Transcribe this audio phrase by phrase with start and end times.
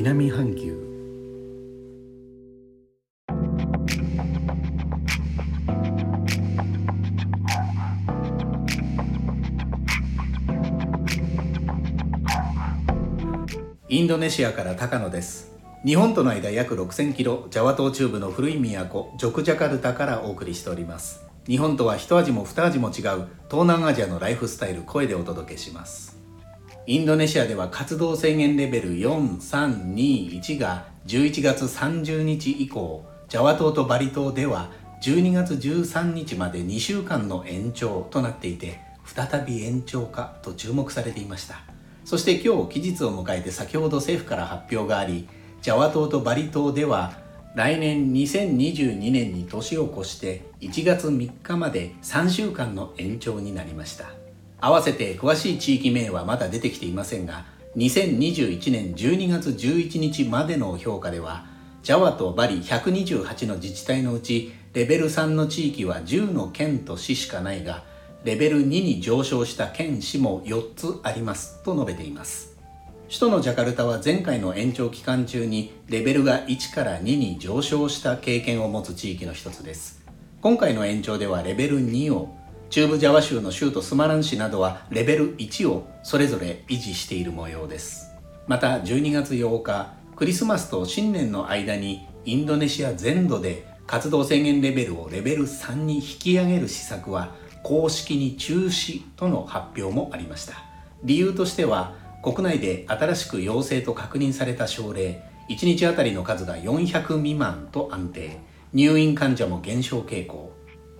[0.00, 0.78] 南半球。
[13.88, 15.56] インドネシアから高野です。
[15.84, 21.26] 日本との間約6000キロジャワ島中部の古い都ジョクジャカルタからお送りしております。
[21.48, 26.17] 日本とは一味も二味も違う東南アジアのライフスタイル声でお届けします。
[26.88, 34.70] インドネシアでは活動制限レベル4321が11月30日以降ジャワ島とバリ島では
[35.02, 41.60] 12月13日まで2週間の延長となっていて再び延長かと注目されていました。
[42.06, 45.28] そして今日期日を迎えて先ほど政府から発表があり
[45.60, 47.18] ジャワ島とバリ島では
[47.54, 54.06] 来年2022年に年を越して1月3日まで3週間の延長になりました。
[54.60, 57.44] 合わせて詳しい地域名はまだ出てきていませんが
[57.76, 61.46] 2021年12月11日までの評価では
[61.82, 67.84] ジャワとバリ128の自治体のうちレベル3の地域は10の県と市しかないが
[68.24, 72.56] レベル2に上昇した県市も4つありますと述べています。
[73.06, 80.04] 首都のジャカルタは前回の延長期間中にレベルが1から2に上昇した経験を持つ地域の一つです。
[80.42, 82.36] 今回の延長ではレベル2を
[82.70, 88.14] 中部ジャワ州の州都スマラン市などはレベル1をそれぞれ維持している模様です。
[88.46, 100.52] また12月8日クリスマスと新年の間にインドネシア全土で活動制限レベルをレベル3に引き上げる施策は公式に中止との発表もありました。
[101.02, 108.38] 理由としては国内で新しく陽性と確認された症例1日あたりの数が400未満と安定。
[108.74, 110.57] 入院患者も減少傾向。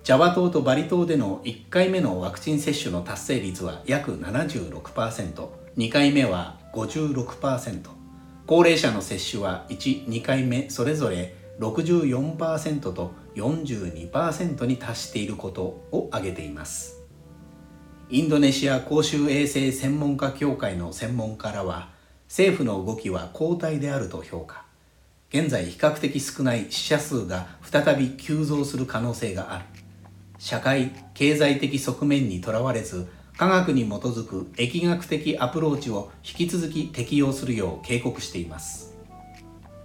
[0.09, 7.89] ジャワ島とバリ島での1回目のワクチン接種の達成率は約 76%2 回目は56%
[8.47, 15.61] 高齢者の接種は1、2回目それぞれ64%と42%に達していること
[15.91, 17.03] を挙げています。
[18.09, 21.91] インドネシア公衆衛生専門家協会の専門家らは
[22.27, 24.65] 政府の動きは後退であると評価。
[25.29, 29.78] 現在比較的少ない死者数が再び急増する可能性がある。
[30.39, 33.07] 社会経済的側面にとらわれず
[33.37, 38.97] 科学に基づく疫学的アプローチを引き続き適用するよう警告しています。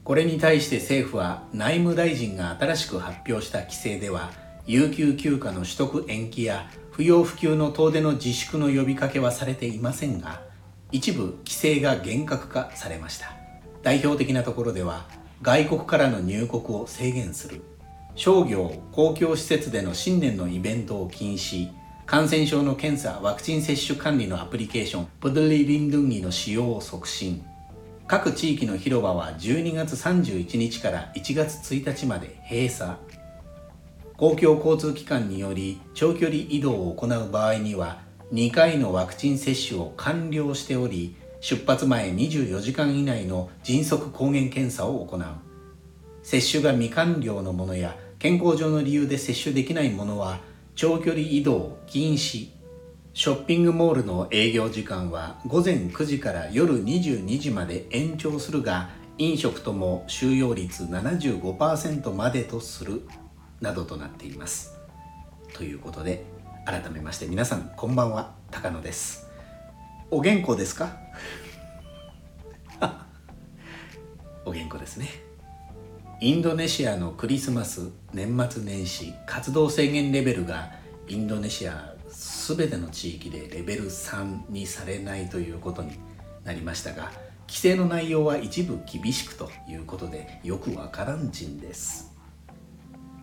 [0.05, 4.33] これに対して政府は内務大臣が新しく発表した規制では
[4.67, 10.43] 有給休暇の取得延期や不要不急の遠出の自粛の呼びかけはされていませんが
[10.93, 13.35] 一部規制が厳格化されました。
[13.83, 15.07] 代表的なところでは
[15.43, 17.63] 外国からの入国を制限する。
[18.17, 21.69] 商業公共施設での新年のイベントを禁止。
[22.07, 27.43] 感染症の検査ワクチン接種管理のアプリケーションプドリリンドゥンギの使用を促進。
[28.07, 32.93] 各地域の広場は12月31日から1月1日まで閉鎖。
[34.17, 37.99] 公共交通機関により長距離移動を行う場合には
[38.33, 45.25] 2回のワクチン接種を完了しており出発前24時間以内の迅速抗原検査を行う。
[46.23, 50.39] 接種が未完了のものや健康上の理由で接種できないものは
[50.77, 52.49] 長距離移動禁止
[53.13, 63.03] ショッピングモールの営業時間は午前9時から夜22時まで延長するが飲食とも収容率75%までとする
[63.61, 64.75] などとなっています
[65.53, 66.25] ということで
[66.65, 69.29] 改めまして皆さんこんばんは高野です。
[70.11, 70.97] お元気ですか？
[74.47, 75.24] お元気ですね。
[76.25, 80.71] インドネシアのクリスマス年末年始活動制限レベルが
[81.07, 81.93] インドネシア
[82.47, 85.99] 全ての地域でレベル3にされないということに
[86.43, 87.13] なりましたが
[87.47, 92.11] 規制の内容は一部厳しくということでよくわからんちんです。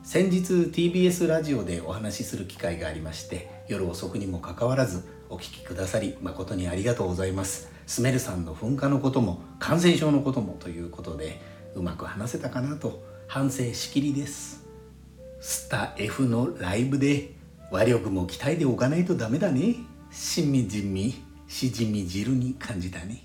[0.03, 7.71] 先日 TBS ラジオでお話しする機会がありまして夜遅くにもかかわらずお聞きくださり誠にありがとうございます。
[7.87, 11.41] スメル山の噴火のことも感染症のこともということで
[11.75, 14.63] うまく話せたかなと反省しきりです。
[15.39, 17.33] スタ F のライブで
[17.71, 19.75] 和力も鍛えておかないとダメだね。
[20.11, 21.15] しみじみ
[21.47, 23.23] しじみ汁に感じたね。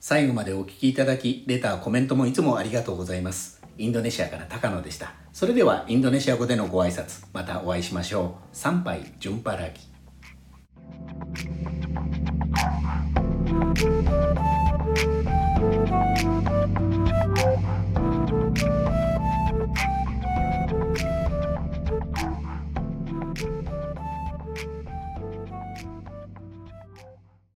[0.00, 3.62] 最後までお聞きいただきレターコメントもいつもありがとうございます。
[3.78, 5.14] インドネシアから高野でした。
[5.32, 8.56] それではインドネシア語でのご挨拶またお会いしましょう。
[8.56, 9.70] 参拝順パラ